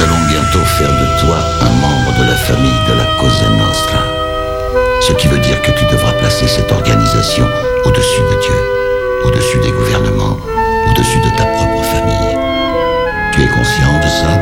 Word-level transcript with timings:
Nous 0.00 0.06
allons 0.06 0.26
bientôt 0.28 0.64
faire 0.78 0.88
de 0.88 1.20
toi 1.20 1.36
un 1.60 1.72
membre 1.78 2.18
de 2.18 2.24
la 2.24 2.34
famille 2.34 2.80
de 2.88 2.94
la 2.94 3.04
Cosa 3.20 3.50
Nostra. 3.50 3.98
Ce 5.02 5.12
qui 5.12 5.28
veut 5.28 5.38
dire 5.40 5.60
que 5.60 5.72
tu 5.72 5.84
devras 5.84 6.12
placer 6.14 6.48
cette 6.48 6.72
organisation 6.72 7.46
au-dessus 7.84 8.22
de 8.22 8.40
Dieu, 8.40 8.54
au-dessus 9.24 9.58
des 9.58 9.72
gouvernements, 9.72 10.38
au-dessus 10.88 11.18
de 11.18 11.36
ta 11.36 11.44
propre 11.44 11.84
famille. 11.84 12.38
Tu 13.32 13.42
es 13.42 13.48
conscient 13.48 13.98
de 14.02 14.08
ça? 14.08 14.39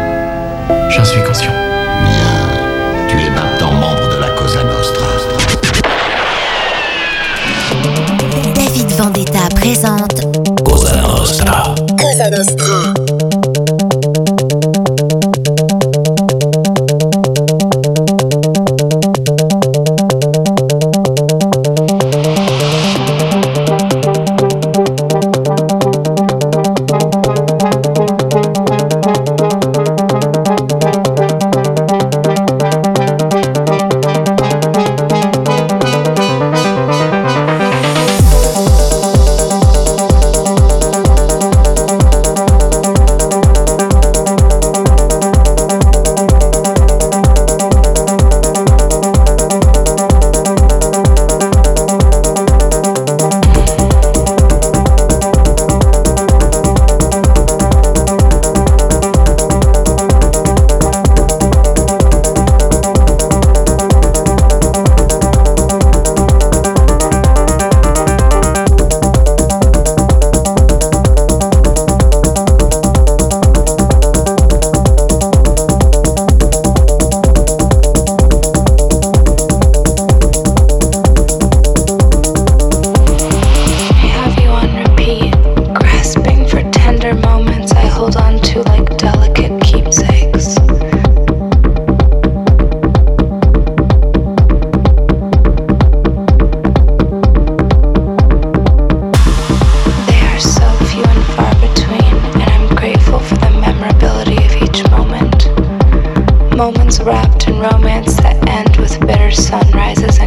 Moments 106.58 106.98
wrapped 107.00 107.46
in 107.46 107.60
romance 107.60 108.16
that 108.16 108.48
end 108.48 108.76
with 108.78 108.98
bitter 109.06 109.30
sunrises. 109.30 110.17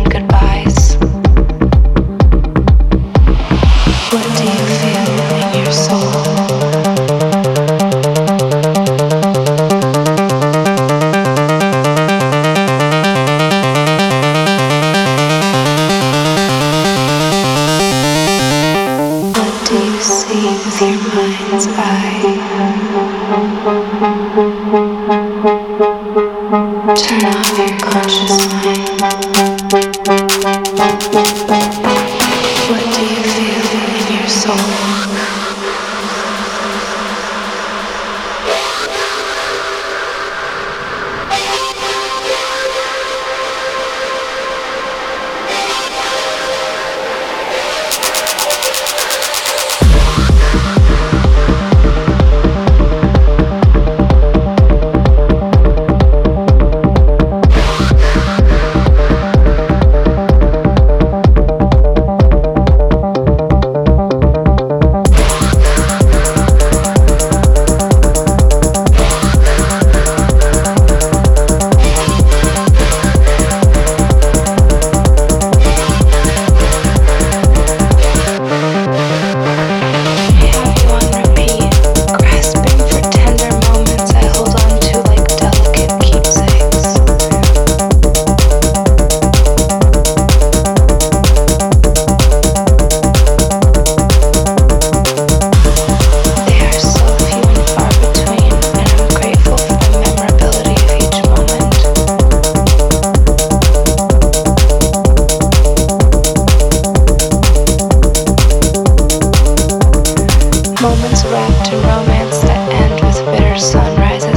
to 111.66 111.76
romance 111.78 112.40
that 112.40 112.72
end 112.72 112.94
with 113.04 113.26
bitter 113.32 113.58
sunrises. 113.58 114.31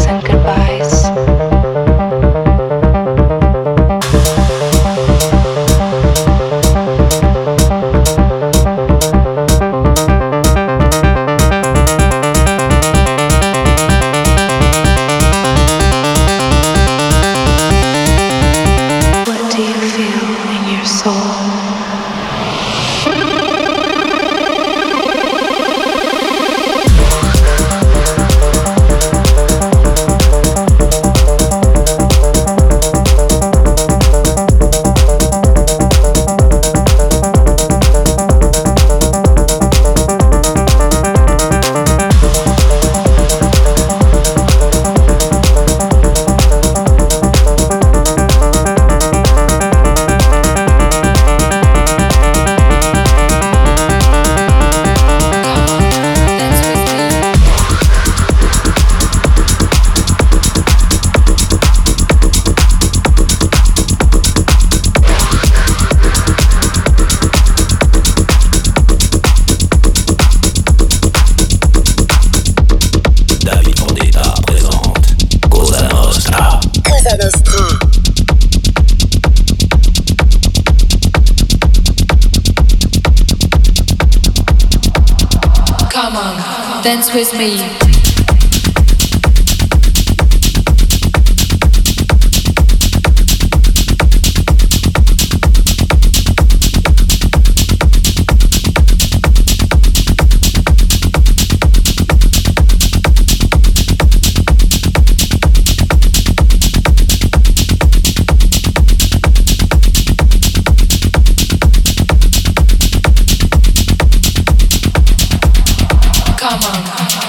Me. 87.37 87.74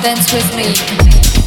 Dance 0.06 0.32
with 0.34 0.56
me. 0.56 1.45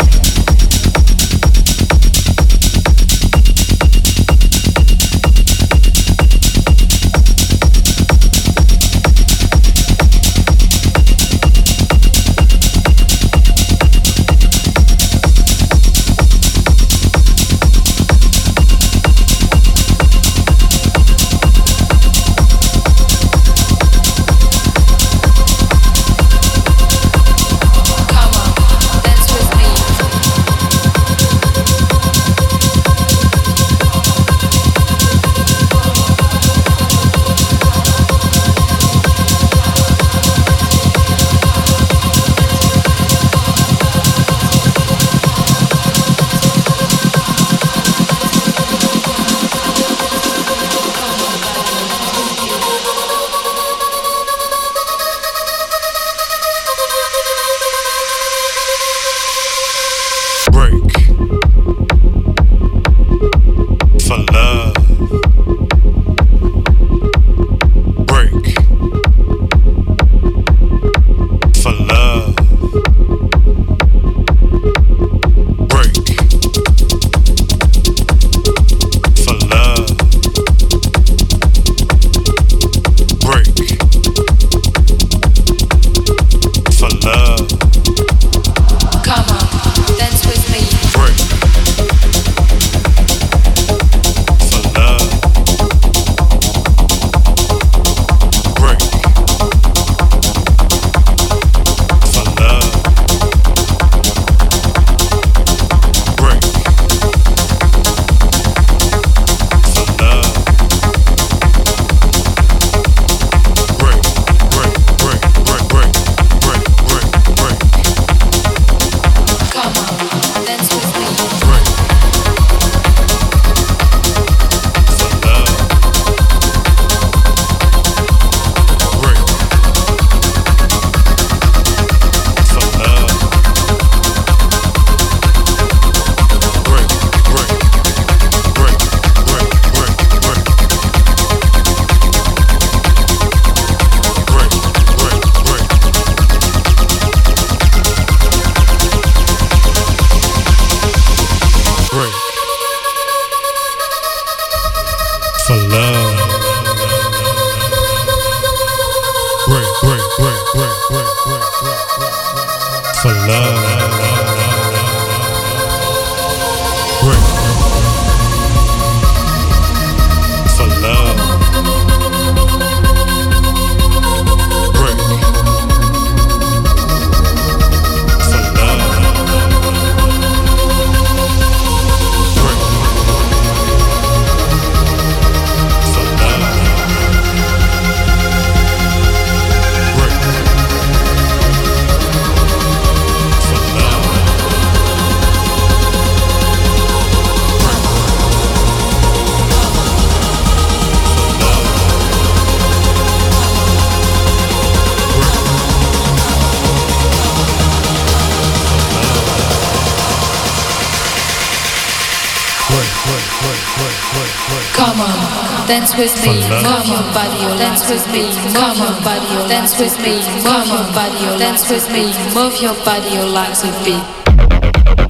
With 215.98 216.14
me, 216.22 216.38
move 216.62 216.86
your 216.86 217.02
body, 217.12 217.58
dance 217.58 217.90
with 217.90 218.06
me, 218.12 218.22
move 218.54 218.78
your 218.78 218.94
body, 219.02 219.48
dance 219.48 219.76
with 219.80 219.98
me, 219.98 220.22
move 220.46 220.66
your 220.70 220.86
body, 220.94 221.38
dance 221.38 221.68
with 221.68 221.90
me, 221.90 222.14
move 222.34 222.54
your 222.62 222.74
body, 222.84 223.10
your 223.10 223.24
legs 223.26 223.64
a 223.64 223.70
beat. 223.84 224.04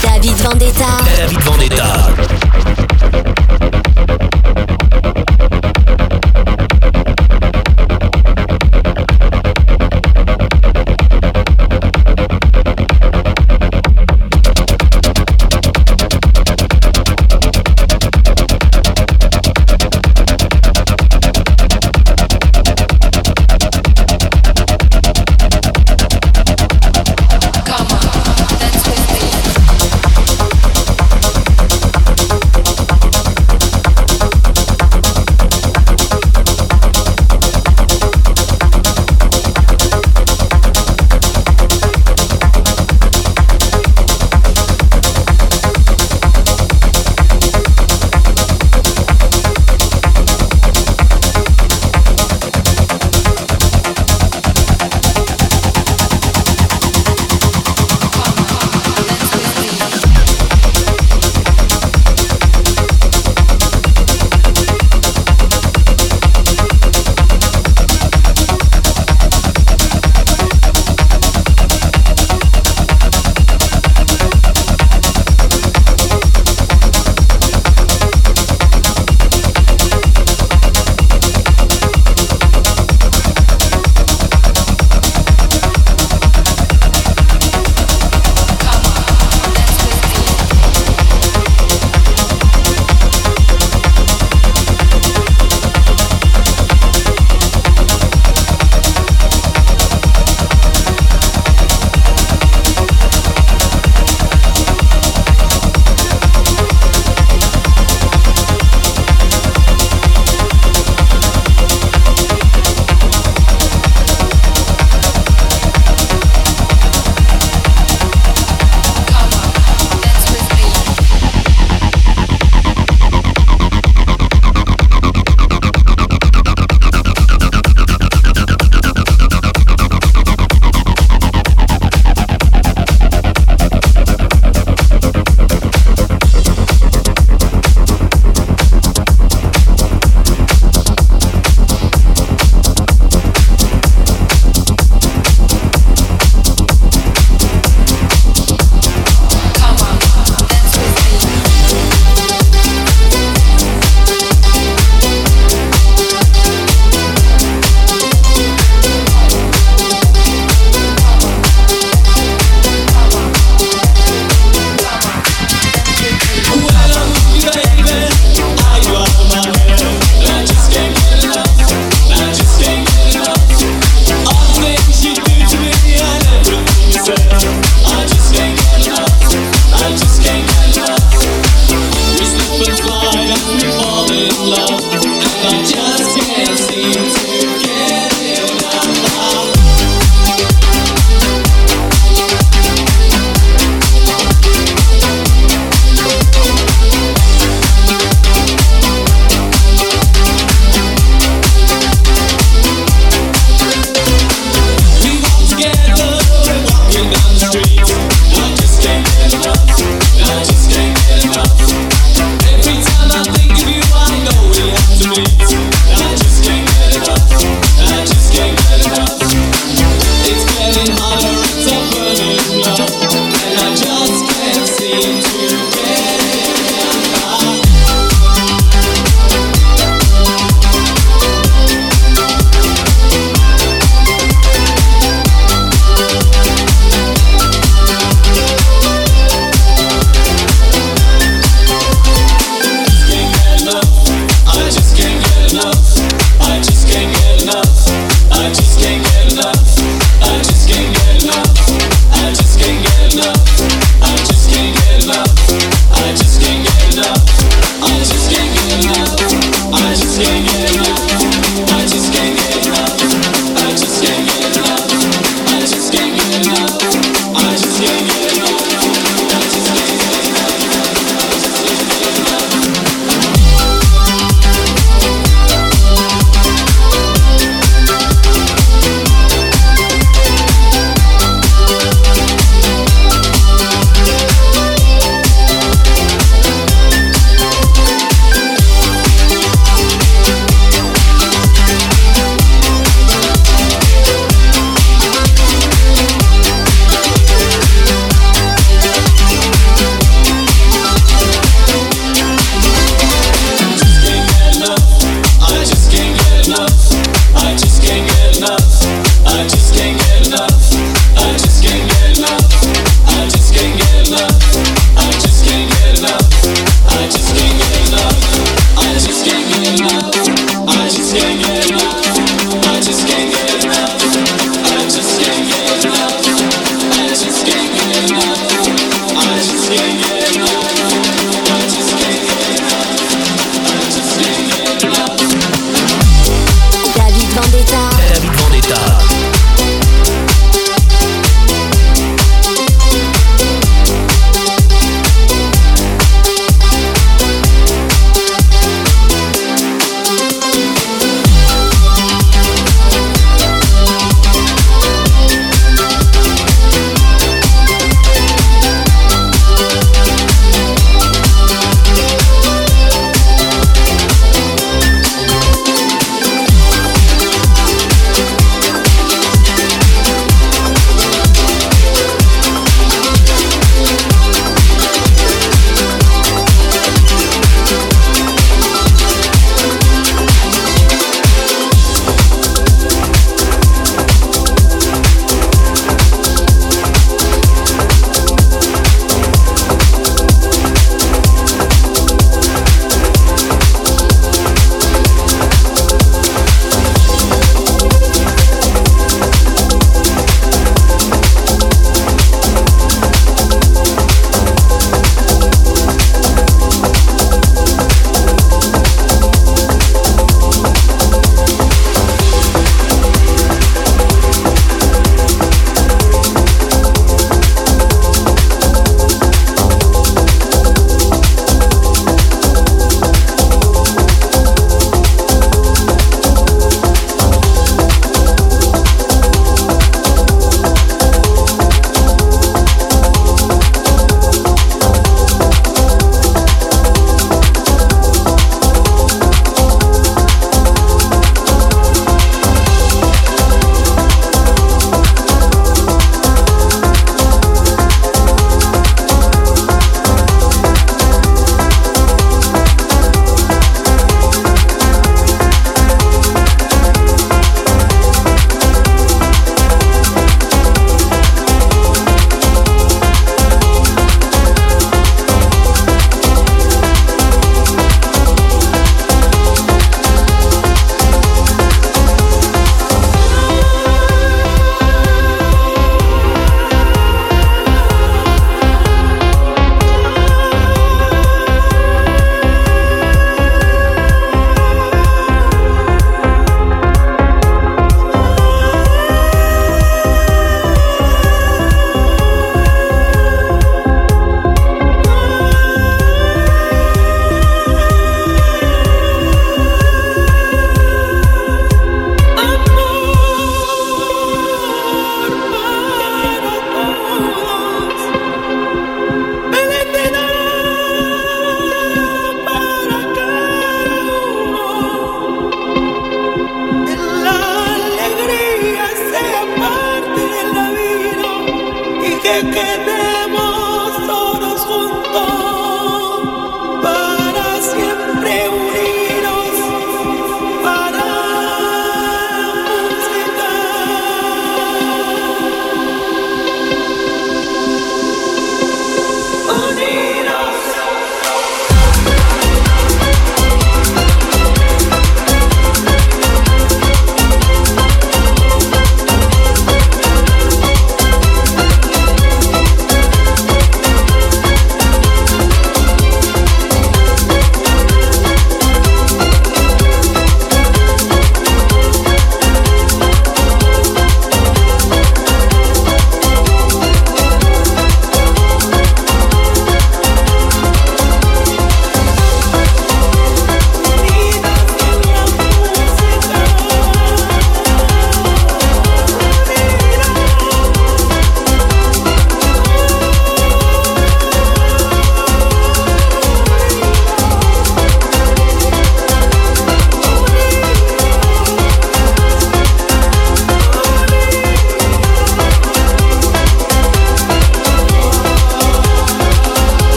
David 0.00 0.36
Vendetta. 0.40 0.90
David 1.04 1.42
Vendetta. 1.44 2.19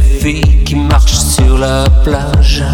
Filles 0.00 0.64
qui 0.64 0.74
marchent 0.74 1.18
sur 1.18 1.58
la 1.58 1.84
plage. 2.04 2.64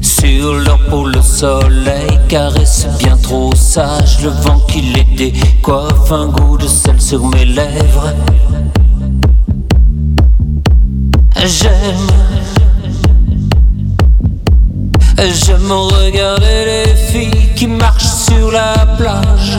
Sur 0.00 0.54
leur 0.54 0.78
peau, 0.90 1.06
le 1.06 1.20
soleil 1.22 2.18
caresse 2.28 2.86
bien 2.98 3.16
trop 3.16 3.54
sage. 3.54 4.22
Le 4.22 4.30
vent 4.30 4.60
qui 4.68 4.80
les 4.80 5.04
décoiffe, 5.30 6.12
un 6.12 6.28
goût 6.28 6.56
de 6.56 6.66
sel 6.66 7.00
sur 7.00 7.24
mes 7.26 7.44
lèvres. 7.44 8.12
J'aime. 11.44 12.06
J'aime 15.16 15.70
regarder 15.70 16.64
les 16.66 16.94
filles 16.94 17.54
qui 17.54 17.66
marchent 17.66 18.04
sur 18.04 18.50
la 18.50 18.86
plage. 18.98 19.58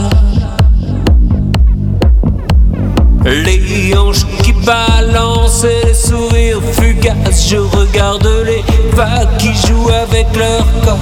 Les 3.26 3.96
hanches 3.98 4.25
et 4.68 5.86
les 5.86 5.94
sourires 5.94 6.62
fugaces. 6.74 7.50
Je 7.50 7.58
regarde 7.58 8.28
les 8.46 8.64
vagues 8.94 9.38
qui 9.38 9.54
jouent 9.68 9.90
avec 9.90 10.28
leur 10.36 10.66
corps. 10.84 10.98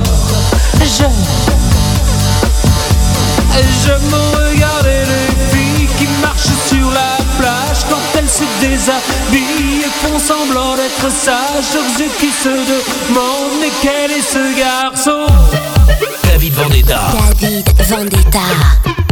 J'aime, 0.79 1.09
j'aime 3.85 4.15
regarder 4.33 4.99
les 5.11 5.57
filles 5.57 5.87
qui 5.97 6.07
marchent 6.21 6.57
sur 6.67 6.91
la 6.91 7.17
plage 7.39 7.85
quand 7.89 8.19
elles 8.19 8.29
se 8.29 8.43
déshabillent 8.59 9.85
et 9.85 10.07
font 10.07 10.19
semblant 10.19 10.75
d'être 10.75 11.13
sages. 11.13 11.73
Leurs 11.73 11.99
yeux 11.99 12.11
qui 12.19 12.31
se 12.31 12.49
demandent 12.49 13.59
mais 13.61 13.71
quel 13.81 14.11
est 14.11 14.21
ce 14.21 14.57
garçon? 14.57 15.25
David 16.23 16.53
Vendetta. 16.53 16.99
David 17.39 17.69
Vendetta. 17.89 19.02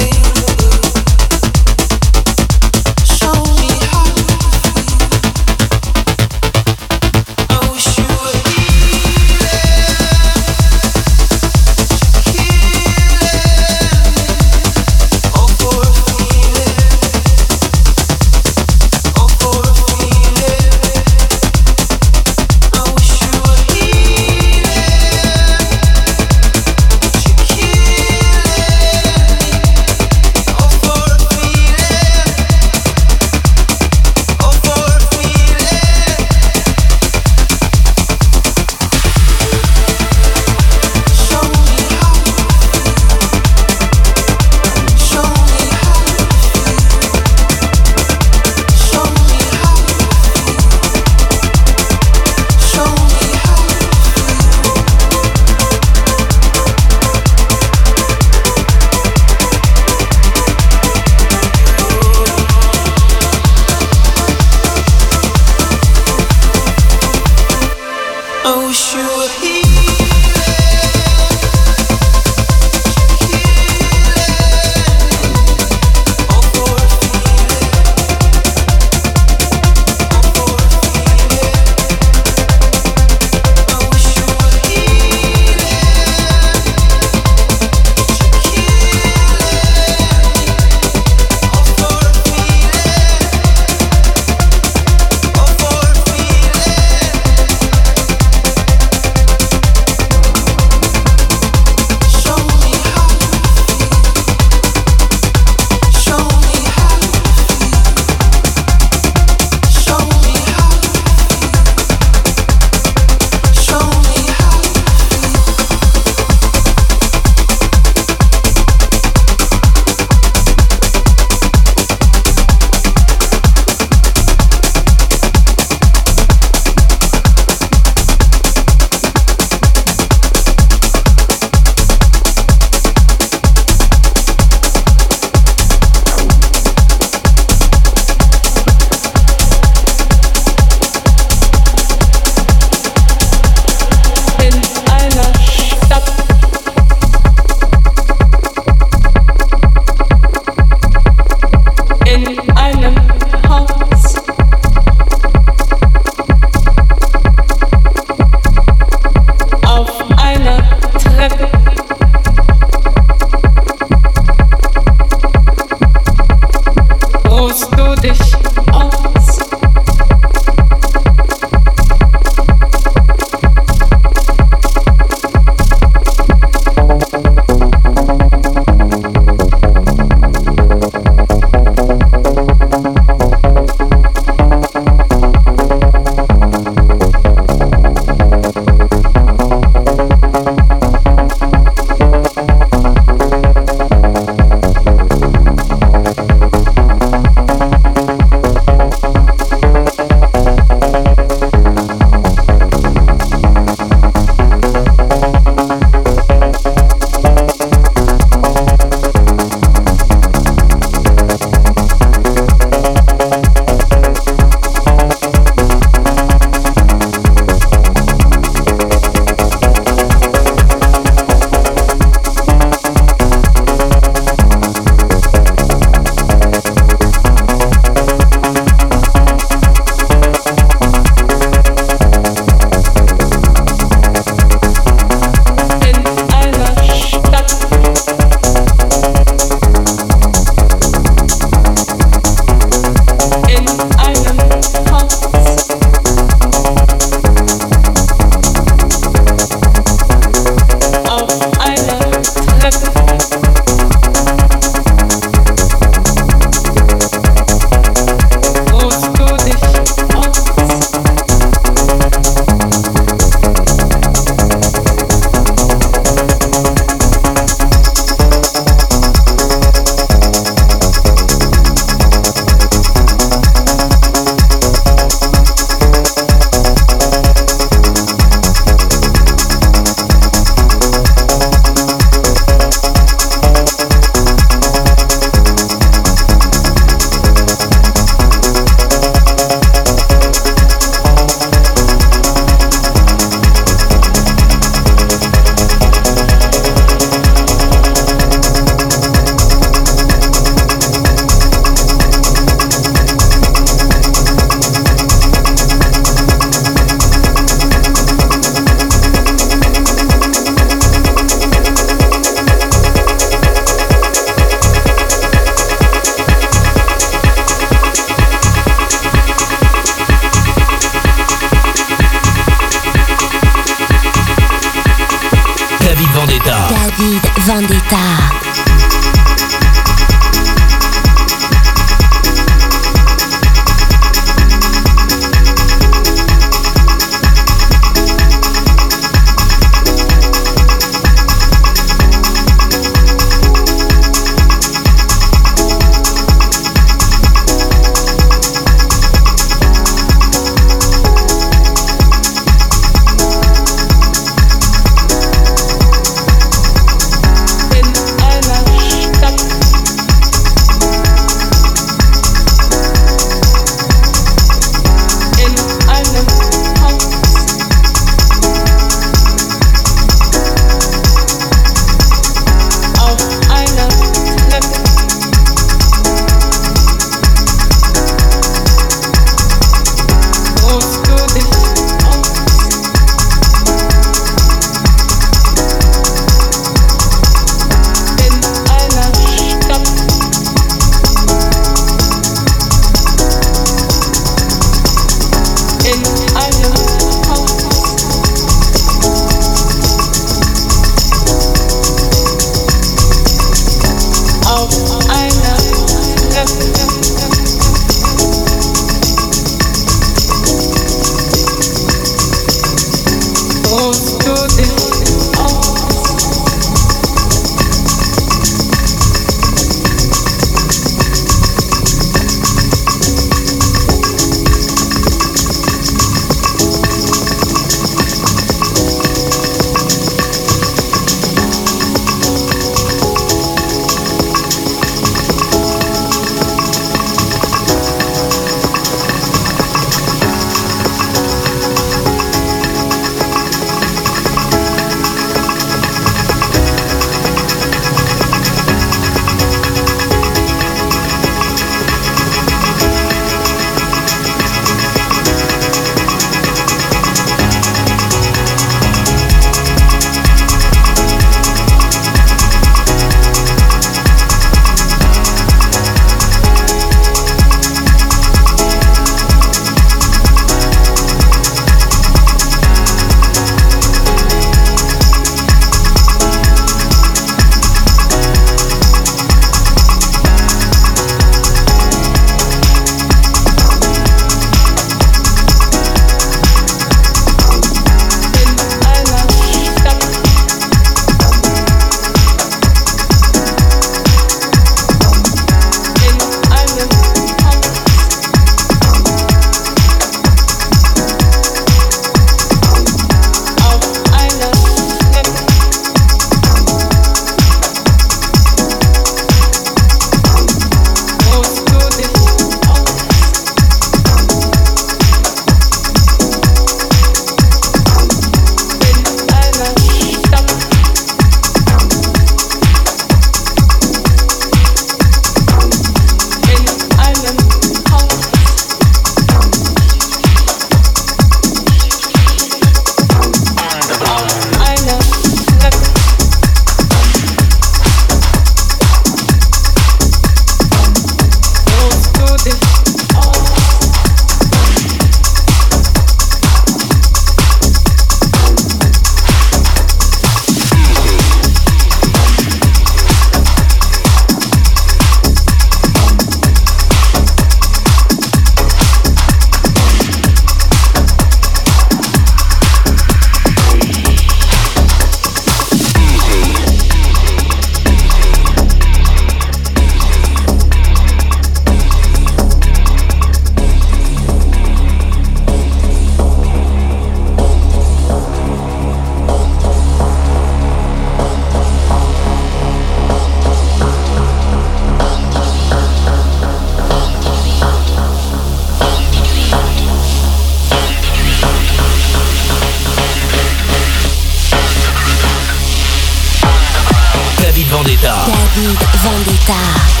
David 599.03 600.00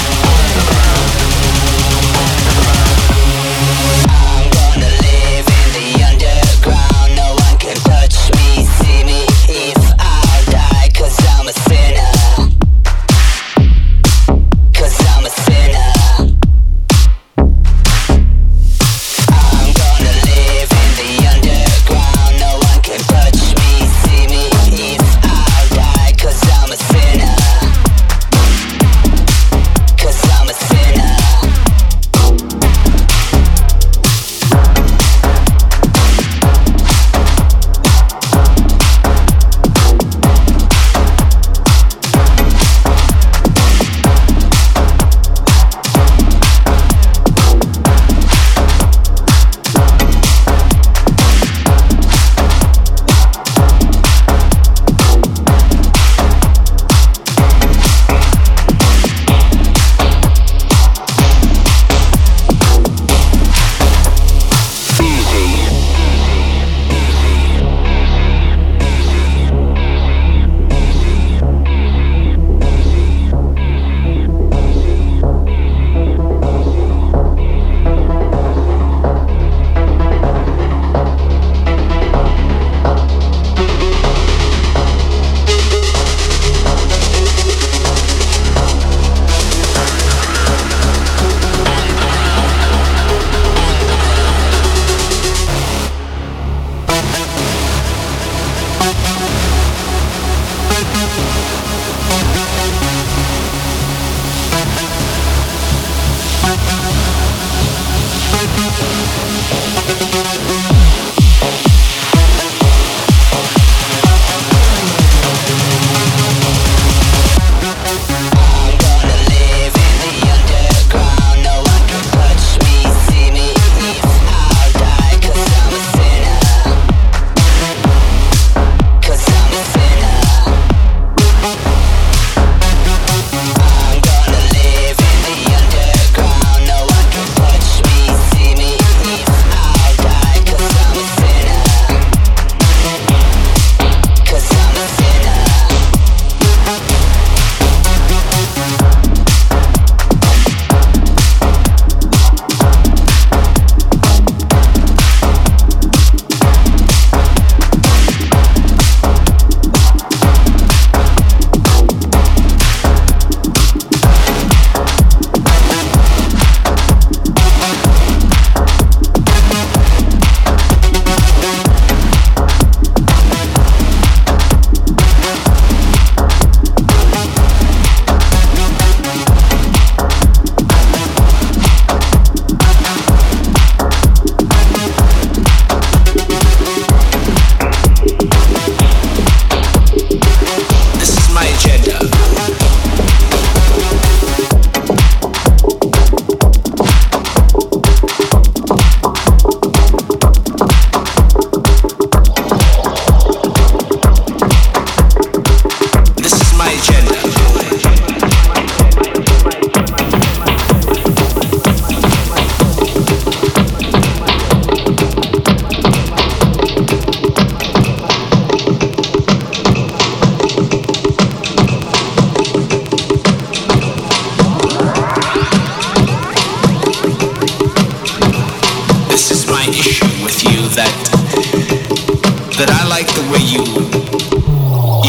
You 233.41 233.59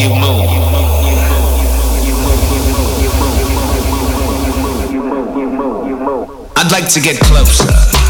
move. 0.09 0.53
I'd 6.57 6.71
like 6.71 6.89
to 6.91 7.01
get 7.01 7.19
closer. 7.21 8.02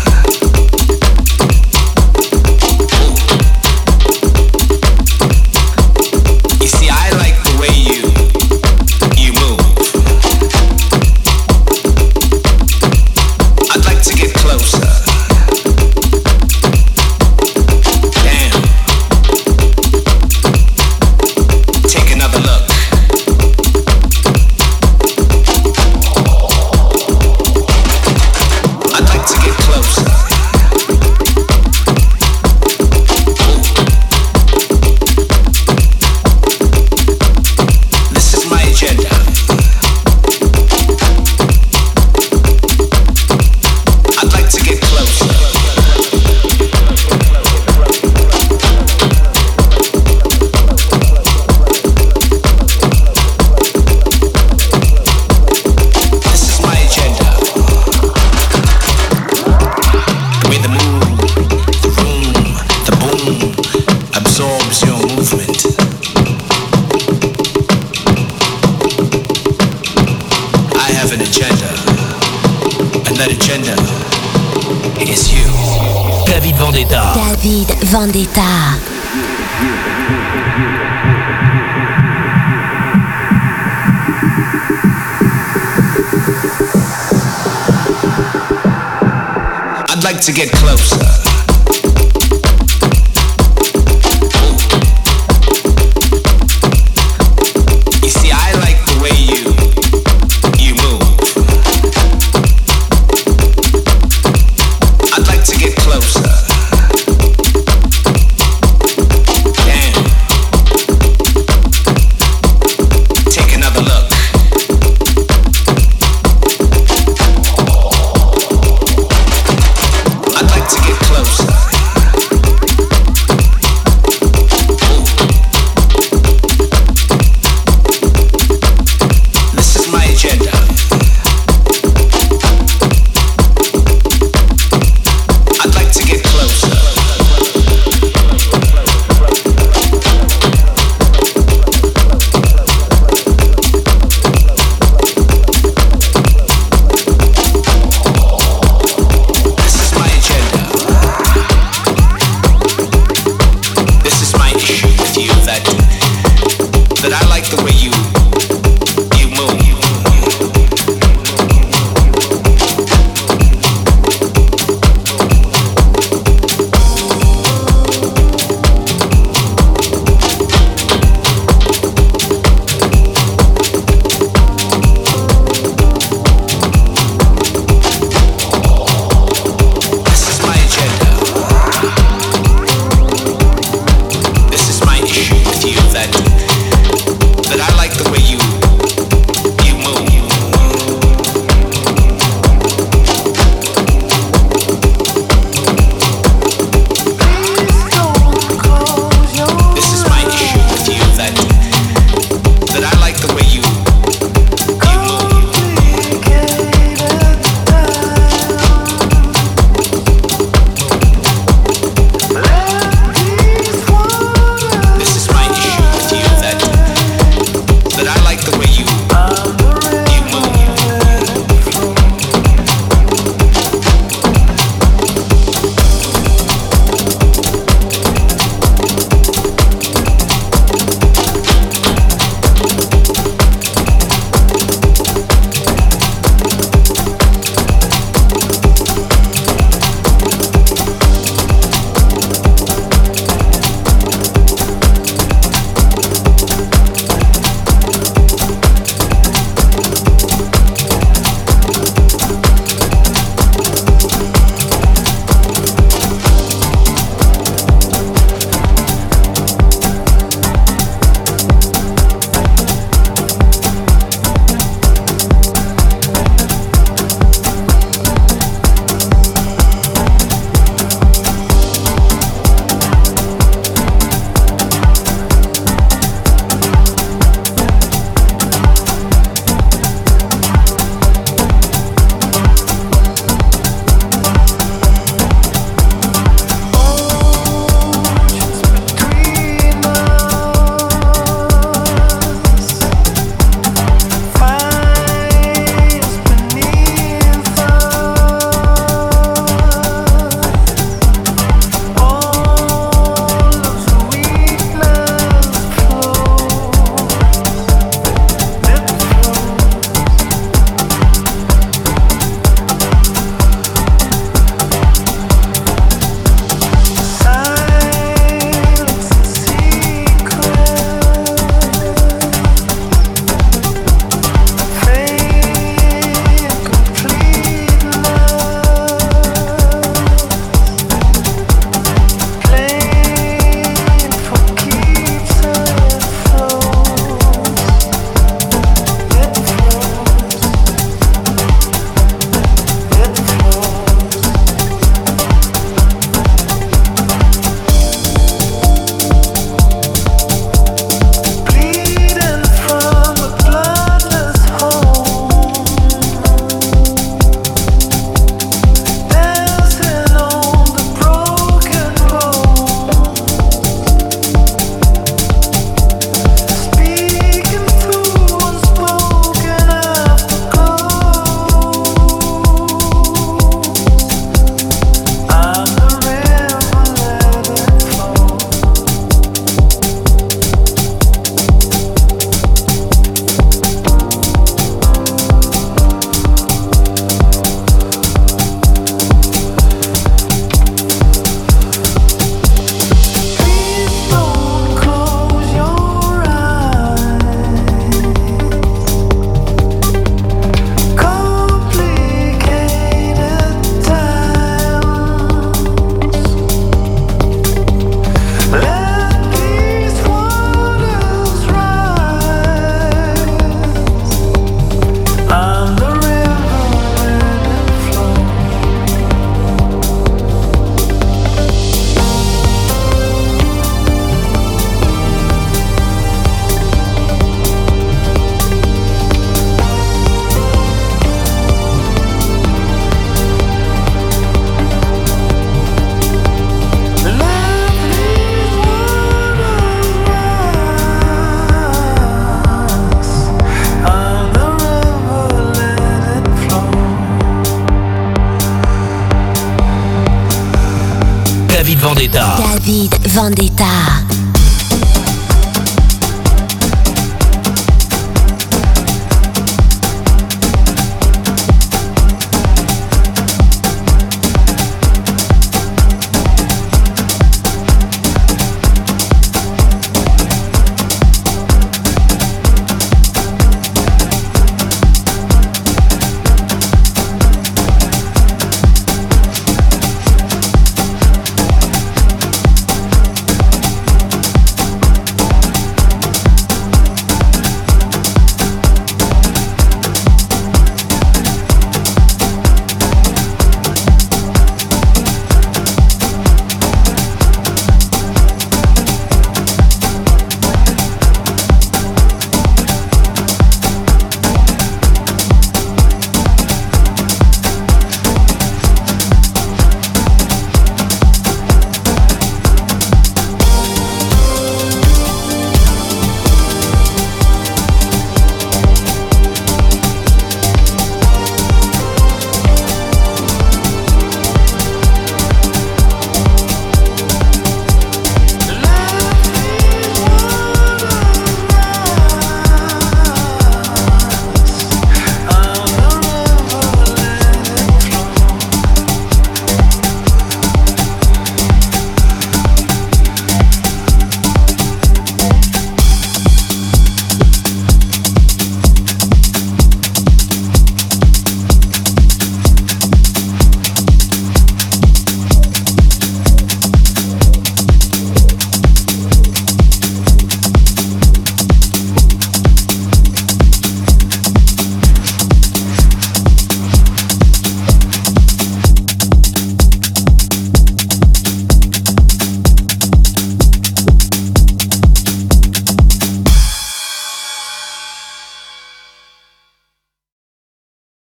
To 90.23 90.33
get 90.33 90.53
closer. 90.53 91.22